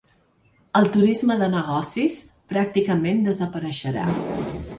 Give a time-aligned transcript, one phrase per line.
[0.79, 2.17] El turisme de negocis
[2.55, 4.09] pràcticament desapareixerà.